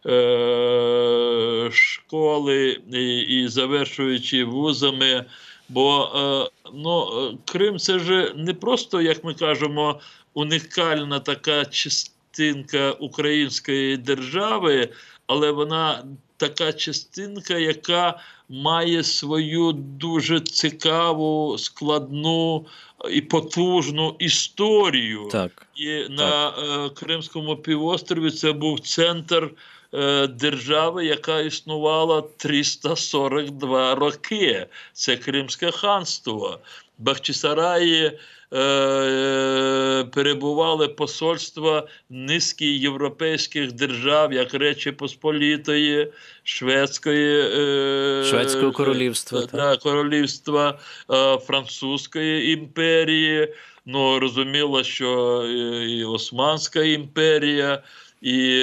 е, 0.05 1.69
школи 1.71 2.81
і, 2.93 3.19
і 3.19 3.47
завершуючи 3.47 4.43
вузами. 4.43 5.25
Бо 5.69 6.11
е, 6.15 6.69
ну, 6.73 7.07
Крим 7.45 7.79
це 7.79 7.99
ж 7.99 8.33
не 8.35 8.53
просто, 8.53 9.01
як 9.01 9.23
ми 9.23 9.33
кажемо, 9.33 9.99
унікальна 10.33 11.19
така 11.19 11.65
частинка 11.65 12.91
української 12.91 13.97
держави, 13.97 14.89
але 15.27 15.51
вона 15.51 16.03
така 16.37 16.73
частинка, 16.73 17.57
яка 17.57 18.19
має 18.49 19.03
свою 19.03 19.71
дуже 19.71 20.39
цікаву, 20.39 21.57
складну 21.57 22.65
і 23.11 23.21
потужну 23.21 24.15
історію. 24.19 25.27
Так. 25.31 25.67
І 25.75 26.05
на 26.09 26.49
е, 26.49 26.89
Кримському 26.89 27.55
півострові 27.55 28.31
це 28.31 28.51
був 28.51 28.79
центр. 28.79 29.51
Е, 29.93 30.27
держави, 30.27 31.05
яка 31.05 31.39
існувала 31.39 32.21
342 32.37 33.95
роки. 33.95 34.67
Це 34.93 35.17
Кримське 35.17 35.71
ханство. 35.71 36.59
Бахчисараї 36.97 38.19
Е, 38.53 40.03
перебували 40.03 40.87
посольства 40.87 41.87
низки 42.09 42.65
європейських 42.65 43.71
держав, 43.71 44.33
як 44.33 44.53
Речі 44.53 44.91
Посполітої, 44.91 46.11
Шведської 46.43 47.41
е, 47.41 48.23
Шведського 48.23 48.71
королівства, 48.71 49.45
та, 49.45 49.77
королівства 49.77 50.79
е, 51.11 51.37
Французької 51.37 52.53
імперії. 52.53 53.53
Ну, 53.85 54.19
розуміло, 54.19 54.83
що 54.83 55.43
і 55.87 56.03
Османська 56.03 56.83
імперія. 56.83 57.83
І 58.21 58.57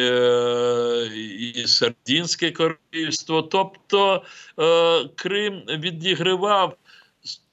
і 1.54 1.66
Сардінське 1.66 2.50
королівство. 2.50 3.42
Тобто 3.42 4.22
е, 4.60 5.04
Крим 5.14 5.62
відігравав 5.68 6.76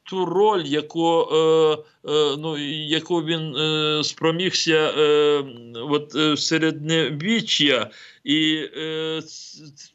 ту 0.04 0.26
роль, 0.26 0.64
яку 0.66 1.22
е, 1.22 1.78
е, 2.12 2.36
ну, 2.38 2.58
яку 2.88 3.24
він 3.24 3.56
спромігся 4.04 4.92
от, 5.76 6.16
е, 6.16 6.38
середньовіччя, 6.38 7.90
і 8.24 8.68
е, 8.78 9.22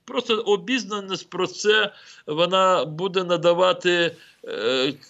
просто 0.04 0.40
обізнаність 0.40 1.30
про 1.30 1.46
це 1.46 1.92
вона 2.26 2.84
буде 2.84 3.24
надавати 3.24 4.16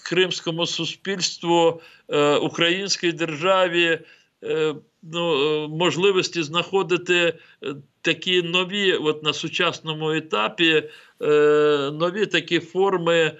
кримському 0.04 0.66
суспільству 0.66 1.80
е, 2.08 2.34
українській 2.34 3.12
державі. 3.12 3.98
Е, 4.44 4.74
ну, 5.02 5.34
е, 5.64 5.68
можливості 5.68 6.42
знаходити 6.42 7.14
е, 7.14 7.74
такі 8.02 8.42
нові, 8.42 8.92
от 8.92 9.22
на 9.22 9.32
сучасному 9.32 10.10
етапі, 10.10 10.82
нові 11.92 12.26
такі 12.26 12.60
форми 12.60 13.32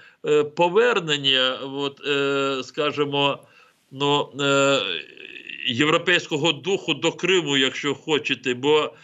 повернення, 0.56 1.58
от, 1.62 2.00
скажімо, 2.66 3.38
ну, 3.90 4.32
європейського 5.66 6.52
духу 6.52 6.94
до 6.94 7.12
Криму, 7.12 7.56
якщо 7.56 7.94
хочете, 7.94 8.54
бо 8.54 8.94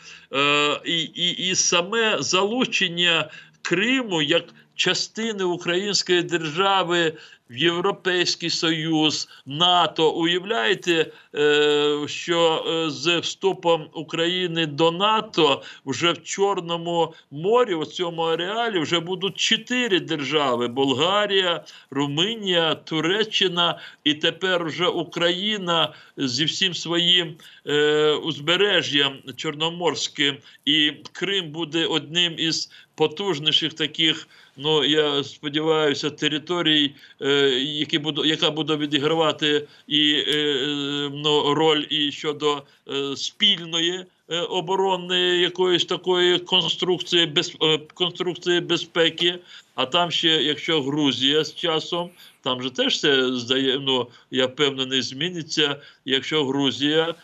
і, 0.85 1.01
і, 1.01 1.31
і 1.31 1.55
саме 1.55 2.17
залучення 2.23 3.31
Криму 3.63 4.23
як 4.23 4.45
частини 4.75 5.45
української 5.45 6.23
держави 6.23 7.13
в 7.51 7.57
Європейський 7.57 8.51
Союз, 8.51 9.29
НАТО. 9.47 10.11
Уявляєте, 10.11 11.13
е, 11.35 12.09
що 12.09 12.65
е, 12.69 12.91
з 12.91 13.19
вступом 13.19 13.89
України 13.95 14.67
до 14.67 14.91
НАТО 14.91 15.63
вже 15.87 16.13
в 16.13 16.23
Чорному 16.23 17.15
морі, 17.31 17.75
у 17.75 17.85
цьому 17.85 18.23
ареалі, 18.23 18.79
вже 18.79 19.01
будуть 19.01 19.37
чотири 19.37 20.01
держави: 20.01 20.69
Болгарія, 20.69 21.65
Румунія, 21.91 22.75
Туреччина 22.75 23.79
і 24.05 24.15
тепер 24.15 24.65
вже 24.65 24.87
Україна 24.87 25.95
зі 26.17 26.45
всім 26.45 26.75
своїм 26.75 27.35
е, 27.67 28.13
узбережжям 28.13 29.19
Чорноморським, 29.37 30.37
і 30.65 30.93
Крим 31.13 31.51
буде 31.51 31.87
одним 31.87 32.35
із 32.39 32.71
потужніших 32.95 33.75
таких. 33.75 34.29
Ну 34.57 34.85
я 34.85 35.25
сподіваюся, 35.25 36.11
територій, 36.11 36.95
е, 37.23 37.51
які 37.61 37.99
буду, 37.99 38.25
яка 38.25 38.51
буде 38.51 38.77
відігравати 38.77 39.69
і 39.87 40.25
е, 40.29 41.11
ну, 41.15 41.55
роль 41.55 41.85
і 41.91 42.13
щодо 42.13 42.63
е, 42.89 43.17
спільної 43.17 44.07
оборонної 44.49 45.41
якоїсь 45.41 45.85
такої 45.85 46.39
конструкції 46.39 47.27
без 47.27 47.57
конструкції 47.95 48.61
безпеки. 48.61 49.39
А 49.75 49.87
там 49.87 50.11
ще, 50.11 50.29
якщо 50.29 50.83
Грузія 50.83 51.45
з 51.45 51.55
часом, 51.55 52.11
там 52.43 52.63
же 52.63 52.71
теж 52.71 53.01
це 53.01 53.33
здає. 53.33 53.79
Ну 53.79 54.07
я 54.31 54.47
впевнений, 54.47 55.03
зміниться. 55.03 55.81
Якщо 56.05 56.45
Грузія 56.45 57.15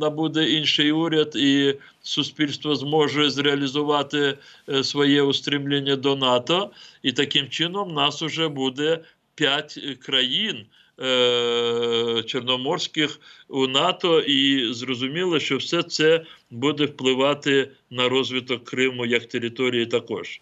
набуде 0.00 0.50
інший 0.50 0.92
уряд, 0.92 1.32
і 1.36 1.74
суспільство 2.02 2.76
зможе 2.76 3.30
зреалізувати 3.30 4.38
е, 4.68 4.84
своє 4.84 5.22
устрімлення 5.22 5.96
до 5.96 6.16
НАТО, 6.16 6.70
і 7.02 7.12
таким 7.12 7.48
чином 7.48 7.94
нас 7.94 8.22
уже 8.22 8.48
буде 8.48 9.00
п'ять 9.34 9.80
країн. 10.00 10.66
Е, 11.02 12.22
чорноморських 12.26 13.20
у 13.48 13.66
НАТО, 13.66 14.20
і 14.20 14.72
зрозуміло, 14.72 15.40
що 15.40 15.56
все 15.56 15.82
це 15.82 16.24
буде 16.50 16.84
впливати 16.84 17.68
на 17.90 18.08
розвиток 18.08 18.64
Криму 18.64 19.06
як 19.06 19.26
території 19.26 19.86
також. 19.86 20.40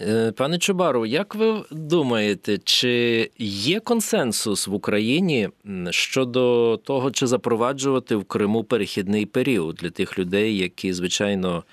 Е, 0.00 0.32
пане 0.36 0.58
Чубару, 0.58 1.06
як 1.06 1.34
ви 1.34 1.64
думаєте, 1.70 2.58
чи 2.64 3.30
є 3.38 3.80
консенсус 3.80 4.66
в 4.66 4.74
Україні 4.74 5.48
щодо 5.90 6.76
того, 6.76 7.10
чи 7.10 7.26
запроваджувати 7.26 8.16
в 8.16 8.24
Криму 8.24 8.64
перехідний 8.64 9.26
період 9.26 9.76
для 9.76 9.90
тих 9.90 10.18
людей, 10.18 10.58
які, 10.58 10.92
звичайно, 10.92 11.64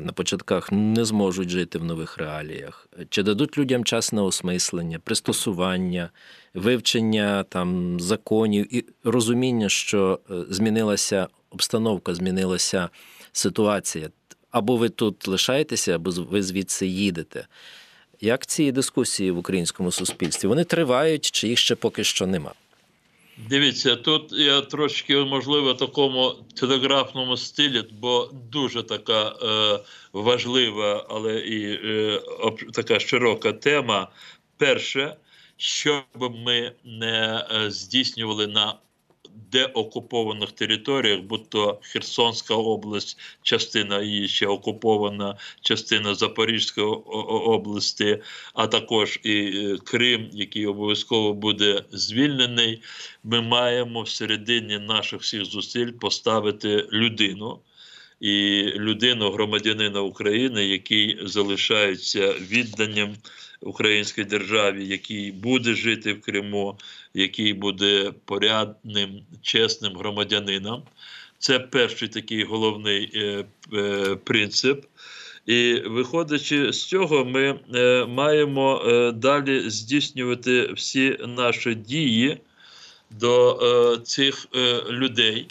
на 0.00 0.12
початках 0.14 0.72
не 0.72 1.04
зможуть 1.04 1.48
жити 1.48 1.78
в 1.78 1.84
нових 1.84 2.18
реаліях? 2.18 2.88
Чи 3.08 3.22
дадуть 3.22 3.58
людям 3.58 3.84
час 3.84 4.12
на 4.12 4.22
осмислення, 4.22 4.98
пристосування, 4.98 6.10
вивчення 6.54 7.42
там 7.42 8.00
законів 8.00 8.74
і 8.74 8.84
розуміння, 9.04 9.68
що 9.68 10.20
е, 10.30 10.34
змінилася 10.48 11.28
обстановка, 11.50 12.14
змінилася 12.14 12.88
ситуація? 13.32 14.08
або 14.52 14.76
ви 14.76 14.88
тут 14.88 15.28
лишаєтеся, 15.28 15.94
або 15.94 16.10
ви 16.10 16.42
звідси 16.42 16.86
їдете. 16.86 17.46
Як 18.20 18.46
ці 18.46 18.72
дискусії 18.72 19.30
в 19.30 19.38
українському 19.38 19.92
суспільстві? 19.92 20.48
Вони 20.48 20.64
тривають, 20.64 21.30
чи 21.30 21.48
їх 21.48 21.58
ще 21.58 21.74
поки 21.74 22.04
що 22.04 22.26
нема? 22.26 22.52
Дивіться, 23.48 23.96
тут 23.96 24.32
я 24.32 24.60
трошки, 24.60 25.16
можливо, 25.16 25.74
в 25.74 25.76
такому 25.76 26.34
телеграфному 26.56 27.36
стилі, 27.36 27.84
бо 27.92 28.30
дуже 28.32 28.82
така 28.82 29.28
е, 29.28 29.80
важлива, 30.12 31.06
але 31.10 31.40
і 31.40 31.72
е, 31.84 32.20
така 32.72 33.00
широка 33.00 33.52
тема. 33.52 34.08
Перше, 34.56 35.16
щоб 35.56 36.04
ми 36.18 36.72
не 36.84 37.46
е, 37.54 37.70
здійснювали 37.70 38.46
на 38.46 38.74
деокупованих 39.52 40.52
територіях, 40.52 41.20
будь-то 41.20 41.78
Херсонська 41.82 42.54
область, 42.54 43.18
частина 43.42 44.02
її 44.02 44.28
ще 44.28 44.46
окупована, 44.46 45.36
частина 45.60 46.14
Запорізької 46.14 46.86
області, 46.86 48.18
а 48.54 48.66
також 48.66 49.20
і 49.22 49.32
е, 49.32 49.76
Крим, 49.84 50.30
який 50.32 50.66
обов'язково 50.66 51.34
буде 51.34 51.84
звільнений. 51.92 52.82
Ми 53.24 53.40
маємо 53.40 54.02
всередині 54.02 54.78
наших 54.78 55.20
всіх 55.20 55.44
зусиль 55.44 55.92
поставити 55.92 56.88
людину. 56.92 57.58
І 58.22 58.62
людину 58.76 59.30
громадянина 59.30 60.00
України, 60.00 60.66
який 60.66 61.18
залишається 61.22 62.32
відданням 62.32 63.14
українській 63.60 64.24
державі, 64.24 64.86
який 64.86 65.32
буде 65.32 65.74
жити 65.74 66.12
в 66.12 66.20
Криму, 66.20 66.78
який 67.14 67.52
буде 67.52 68.12
порядним, 68.24 69.20
чесним 69.42 69.92
громадянином. 69.96 70.82
Це 71.38 71.58
перший 71.58 72.08
такий 72.08 72.44
головний 72.44 73.10
е, 73.14 73.44
е, 73.72 74.16
принцип. 74.24 74.84
І 75.46 75.74
виходячи 75.86 76.72
з 76.72 76.86
цього, 76.86 77.24
ми 77.24 77.58
е, 77.74 78.06
маємо 78.06 78.82
е, 78.86 79.12
далі 79.12 79.70
здійснювати 79.70 80.72
всі 80.72 81.18
наші 81.26 81.74
дії 81.74 82.38
до 83.10 83.58
е, 83.62 84.00
цих 84.04 84.46
е, 84.56 84.82
людей. 84.90 85.46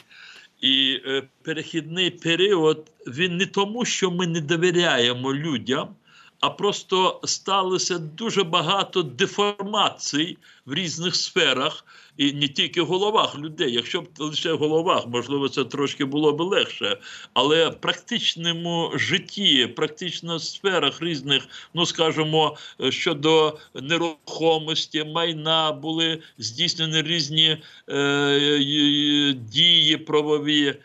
І 0.62 1.02
е, 1.06 1.24
перехідний 1.42 2.10
період 2.10 2.92
він 3.08 3.38
не 3.38 3.46
тому, 3.46 3.86
що 3.86 4.12
ми 4.12 4.28
не 4.28 4.42
довіряємо 4.42 5.34
людям 5.34 5.96
а 6.42 6.50
просто 6.50 7.20
сталося 7.24 7.98
дуже 7.98 8.44
багато 8.44 9.04
деформацій 9.04 10.38
в 10.66 10.74
різних 10.74 11.16
сферах, 11.16 11.86
і 12.18 12.34
не 12.34 12.48
тільки 12.48 12.82
в 12.82 12.86
головах 12.86 13.40
людей. 13.40 13.74
Якщо 13.74 14.02
б 14.02 14.08
лише 14.20 14.54
в 14.54 14.58
головах, 14.58 15.08
можливо, 15.08 15.50
це 15.50 15.64
трошки 15.64 16.06
було 16.06 16.34
б 16.34 16.42
легше. 16.42 16.98
Але 17.34 17.70
в 17.70 17.82
практичному 17.82 18.92
житті, 18.96 19.68
практично 19.68 20.38
в 20.38 20.42
сферах 20.42 21.02
різних, 21.02 21.48
ну 21.74 21.86
скажімо, 21.86 22.58
щодо 22.90 23.58
нерухомості, 23.74 25.04
майна 25.04 25.72
були 25.72 26.22
здійснені 26.38 27.02
різні 27.02 27.58
е, 27.90 29.34
дії 29.34 29.98
правові. 29.98 30.76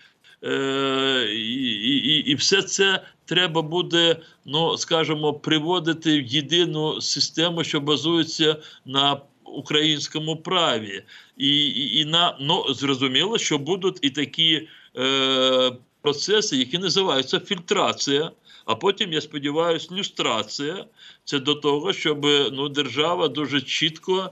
Е, 0.44 1.26
і, 1.32 1.64
і, 1.96 2.30
і 2.30 2.34
все 2.34 2.62
це 2.62 3.02
треба 3.26 3.62
буде, 3.62 4.16
ну 4.44 4.78
скажімо, 4.78 5.34
приводити 5.34 6.20
в 6.20 6.26
єдину 6.26 7.00
систему, 7.00 7.64
що 7.64 7.80
базується 7.80 8.56
на 8.84 9.20
українському 9.44 10.36
праві, 10.36 11.02
і 11.36 11.66
і, 11.66 11.98
і 12.00 12.04
на 12.04 12.36
ну 12.40 12.74
зрозуміло, 12.74 13.38
що 13.38 13.58
будуть 13.58 13.98
і 14.02 14.10
такі 14.10 14.68
е, 14.96 15.72
процеси, 16.02 16.56
які 16.56 16.78
називаються 16.78 17.40
фільтрація. 17.40 18.30
А 18.64 18.74
потім, 18.74 19.12
я 19.12 19.20
сподіваюся, 19.20 19.88
люстрація 19.94 20.84
це 21.24 21.38
до 21.38 21.54
того, 21.54 21.92
щоб 21.92 22.26
ну, 22.52 22.68
держава 22.68 23.28
дуже 23.28 23.60
чітко, 23.60 24.30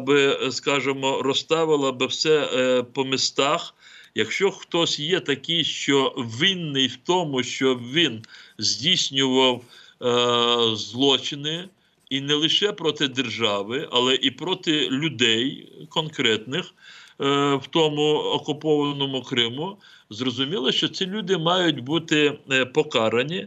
би, 0.00 0.38
скажімо, 0.50 1.22
розставила 1.22 1.92
би 1.92 2.06
все 2.06 2.50
е, 2.52 2.82
по 2.82 3.04
містах. 3.04 3.74
Якщо 4.16 4.50
хтось 4.50 5.00
є 5.00 5.20
такий, 5.20 5.64
що 5.64 6.14
винний 6.16 6.86
в 6.86 6.96
тому, 6.96 7.42
що 7.42 7.74
він 7.74 8.22
здійснював 8.58 9.62
е, 10.02 10.76
злочини, 10.76 11.68
і 12.10 12.20
не 12.20 12.34
лише 12.34 12.72
проти 12.72 13.08
держави, 13.08 13.88
але 13.92 14.14
і 14.14 14.30
проти 14.30 14.90
людей 14.90 15.72
конкретних, 15.88 16.74
в 17.18 17.62
тому 17.70 18.14
окупованому 18.14 19.22
Криму, 19.22 19.76
зрозуміло, 20.10 20.72
що 20.72 20.88
ці 20.88 21.06
люди 21.06 21.38
мають 21.38 21.80
бути 21.80 22.38
покарані. 22.74 23.46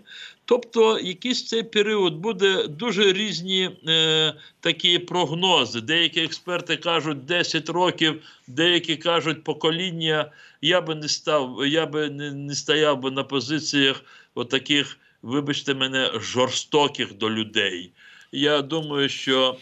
Тобто, 0.50 1.00
якийсь 1.00 1.46
цей 1.48 1.64
період 1.64 2.14
буде 2.14 2.68
дуже 2.68 3.14
різні 3.14 3.70
е, 3.88 4.34
такі 4.60 5.00
прогнози. 5.00 5.82
Деякі 5.82 6.22
експерти 6.22 6.78
кажуть 6.78 7.26
10 7.26 7.70
років, 7.70 8.22
деякі 8.48 8.96
кажуть 8.96 9.44
покоління. 9.44 10.32
Я 10.62 10.82
би 10.82 10.96
не 10.96 11.08
став, 11.08 11.66
я 11.68 11.86
би 11.86 12.10
не, 12.10 12.32
не 12.32 12.56
стояв 12.56 13.00
би 13.00 13.12
на 13.12 13.24
позиціях 13.24 14.04
отаких, 14.36 14.98
вибачте 15.22 15.74
мене, 15.74 16.12
жорстоких 16.16 17.18
до 17.18 17.30
людей. 17.30 17.92
Я 18.32 18.62
думаю, 18.62 19.10
що 19.10 19.58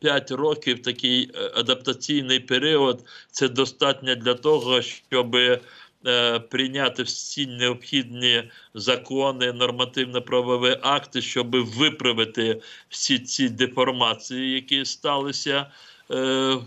5 0.00 0.30
е, 0.30 0.36
років 0.36 0.82
такий 0.82 1.30
е, 1.34 1.52
адаптаційний 1.54 2.40
період 2.40 3.04
це 3.30 3.48
достатньо 3.48 4.14
для 4.14 4.34
того, 4.34 4.82
щоби. 4.82 5.60
Е, 6.06 6.38
прийняти 6.38 7.02
всі 7.02 7.46
необхідні 7.46 8.50
закони, 8.74 9.52
нормативно-правові 9.52 10.78
акти, 10.82 11.22
щоб 11.22 11.56
виправити 11.56 12.62
всі 12.88 13.18
ці 13.18 13.48
деформації, 13.48 14.52
які 14.52 14.84
сталися 14.84 15.66
е, 16.10 16.16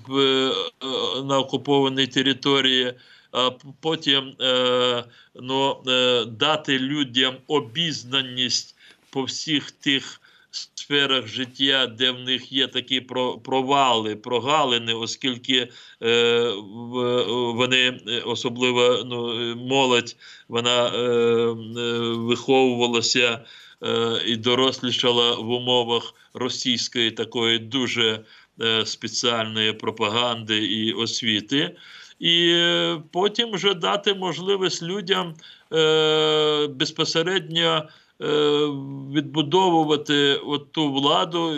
в, 0.07 0.17
е, 0.17 0.53
на 1.23 1.39
окупованій 1.39 2.07
території. 2.07 2.93
А 3.31 3.51
потім 3.79 4.35
ну, 5.35 5.83
дати 6.27 6.79
людям 6.79 7.35
обізнаність 7.47 8.75
по 9.09 9.23
всіх 9.23 9.71
тих 9.71 10.21
сферах 10.55 11.27
життя, 11.27 11.87
де 11.87 12.11
в 12.11 12.19
них 12.19 12.51
є 12.51 12.67
такі 12.67 13.01
провали, 13.43 14.15
прогалини, 14.15 14.93
оскільки 14.93 15.69
е, 16.03 16.49
вони 17.55 17.99
е, 18.07 18.19
особливо 18.25 19.03
ну, 19.05 19.55
молодь, 19.55 20.15
вона 20.47 20.87
е, 20.87 20.99
е, 20.99 21.53
виховувалася 22.15 23.45
е, 23.83 24.21
і 24.25 24.35
дорослішала 24.35 25.35
в 25.35 25.49
умовах 25.49 26.13
російської 26.33 27.11
такої 27.11 27.59
дуже 27.59 28.19
е, 28.61 28.85
спеціальної 28.85 29.73
пропаганди 29.73 30.57
і 30.57 30.93
освіти. 30.93 31.75
І 32.19 32.53
е, 32.55 33.01
потім 33.11 33.51
вже 33.51 33.73
дати 33.73 34.13
можливість 34.13 34.83
людям 34.83 35.33
е, 35.73 36.67
безпосередньо 36.67 37.89
відбудовувати 39.13 40.35
от 40.35 40.71
ту 40.71 40.91
владу, 40.91 41.49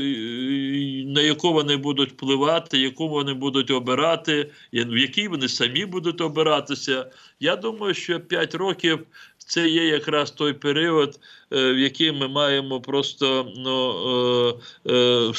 на 1.05 1.21
яку 1.21 1.53
вони 1.53 1.77
будуть 1.77 2.11
впливати, 2.11 2.79
яку 2.79 3.09
вони 3.09 3.33
будуть 3.33 3.71
обирати, 3.71 4.51
в 4.73 4.97
якій 4.97 5.27
вони 5.27 5.47
самі 5.47 5.85
будуть 5.85 6.21
обиратися. 6.21 7.11
Я 7.39 7.55
думаю, 7.55 7.93
що 7.93 8.19
5 8.19 8.55
років 8.55 8.99
це 9.37 9.69
є 9.69 9.85
якраз 9.85 10.31
той 10.31 10.53
період, 10.53 11.19
е, 11.53 11.73
в 11.73 11.79
який 11.79 12.11
ми 12.11 12.27
маємо 12.27 12.81
просто 12.81 13.51
ну, 13.57 14.59
е, 14.87 15.29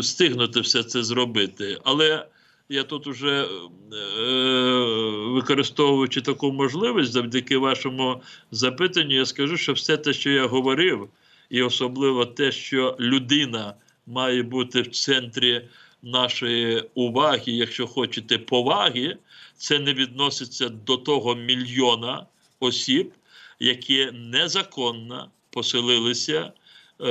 встигнути 0.00 0.60
все 0.60 0.82
це 0.82 1.02
зробити. 1.02 1.78
Але 1.84 2.26
я 2.68 2.84
тут 2.84 3.06
уже 3.06 3.42
е, 3.42 3.48
використовуючи 5.32 6.20
таку 6.20 6.52
можливість 6.52 7.12
завдяки 7.12 7.56
вашому 7.56 8.22
запитанню, 8.50 9.14
я 9.14 9.26
скажу, 9.26 9.56
що 9.56 9.72
все 9.72 9.96
те, 9.96 10.12
що 10.12 10.30
я 10.30 10.46
говорив, 10.46 11.08
і 11.50 11.62
особливо 11.62 12.26
те, 12.26 12.52
що 12.52 12.96
людина 13.00 13.74
має 14.06 14.42
бути 14.42 14.82
в 14.82 14.86
центрі 14.86 15.68
нашої 16.02 16.84
уваги, 16.94 17.52
якщо 17.52 17.86
хочете, 17.86 18.38
поваги, 18.38 19.16
це 19.56 19.78
не 19.78 19.94
відноситься 19.94 20.68
до 20.68 20.96
того 20.96 21.34
мільйона 21.34 22.26
осіб, 22.60 23.12
які 23.60 24.10
незаконно 24.12 25.30
поселилися 25.50 26.52
е, 27.00 27.04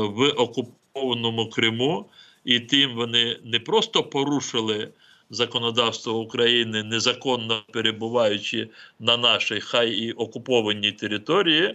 в 0.00 0.28
окупованому 0.36 1.50
Криму 1.50 2.06
і 2.44 2.60
тим 2.60 2.94
вони 2.94 3.40
не 3.44 3.60
просто 3.60 4.02
порушили 4.02 4.88
законодавство 5.30 6.18
України, 6.18 6.82
незаконно 6.82 7.62
перебуваючи 7.72 8.68
на 9.00 9.16
нашій 9.16 9.60
хай 9.60 9.90
і 9.90 10.12
окупованій 10.12 10.92
території, 10.92 11.74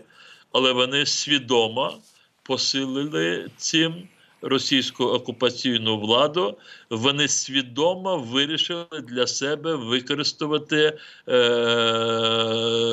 але 0.52 0.72
вони 0.72 1.06
свідомо 1.06 1.98
посилили 2.44 3.50
цим 3.58 4.08
російську 4.42 5.04
окупаційну 5.04 6.00
владу, 6.00 6.58
вони 6.90 7.28
свідомо 7.28 8.18
вирішили 8.18 9.02
для 9.08 9.28
себе 9.28 9.76
використовувати 9.76 10.78
е, 10.78 10.94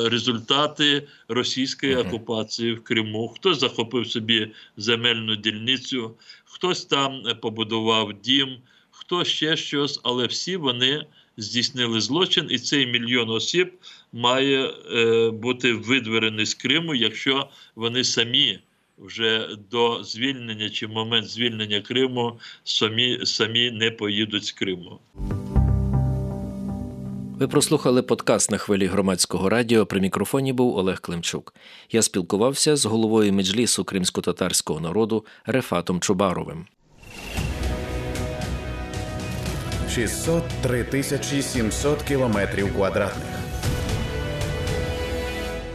результати 0.09 1.07
російської 1.27 1.95
окупації 1.95 2.73
в 2.73 2.83
Криму. 2.83 3.27
Хтось 3.27 3.59
захопив 3.59 4.07
собі 4.07 4.51
земельну 4.77 5.35
дільницю, 5.35 6.15
хтось 6.55 6.85
там 6.85 7.23
побудував 7.41 8.13
дім, 8.13 8.57
хто 8.91 9.23
ще 9.23 9.57
щось, 9.57 9.99
але 10.03 10.27
всі 10.27 10.57
вони 10.57 11.05
здійснили 11.37 12.01
злочин, 12.01 12.47
і 12.49 12.59
цей 12.59 12.87
мільйон 12.87 13.29
осіб 13.29 13.73
має 14.13 14.67
е, 14.67 15.29
бути 15.31 15.73
видворений 15.73 16.45
з 16.45 16.53
Криму, 16.53 16.95
якщо 16.95 17.49
вони 17.75 18.03
самі 18.03 18.59
вже 18.97 19.49
до 19.71 20.03
звільнення 20.03 20.69
чи 20.69 20.87
момент 20.87 21.27
звільнення 21.27 21.81
Криму 21.81 22.39
самі, 22.63 23.19
самі 23.25 23.71
не 23.71 23.91
поїдуть 23.91 24.45
з 24.45 24.51
Криму. 24.51 24.99
Ви 27.39 27.47
прослухали 27.47 28.01
подкаст 28.01 28.51
на 28.51 28.57
хвилі 28.57 28.85
громадського 28.85 29.49
радіо. 29.49 29.85
При 29.85 29.99
мікрофоні 29.99 30.53
був 30.53 30.77
Олег 30.77 31.01
Климчук. 31.01 31.53
Я 31.91 32.01
спілкувався 32.01 32.75
з 32.75 32.85
головою 32.85 33.33
меджлісу 33.33 33.83
кримсько-татарського 33.83 34.79
народу 34.79 35.25
Рефатом 35.45 35.99
Чубаровим. 35.99 36.65
603 39.89 40.83
тисячі 40.83 41.41
700 41.41 42.01
кілометрів 42.01 42.73
квадратних 42.73 43.27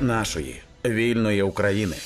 нашої 0.00 0.62
вільної 0.84 1.42
України. 1.42 1.96